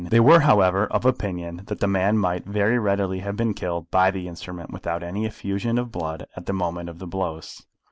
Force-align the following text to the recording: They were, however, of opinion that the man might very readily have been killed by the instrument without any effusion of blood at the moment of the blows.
They 0.09 0.19
were, 0.19 0.39
however, 0.39 0.87
of 0.87 1.05
opinion 1.05 1.61
that 1.67 1.79
the 1.79 1.85
man 1.85 2.17
might 2.17 2.43
very 2.43 2.79
readily 2.79 3.19
have 3.19 3.35
been 3.37 3.53
killed 3.53 3.91
by 3.91 4.09
the 4.09 4.27
instrument 4.27 4.71
without 4.73 5.03
any 5.03 5.27
effusion 5.27 5.77
of 5.77 5.91
blood 5.91 6.25
at 6.35 6.47
the 6.47 6.53
moment 6.53 6.89
of 6.89 6.97
the 6.97 7.05
blows. 7.05 7.61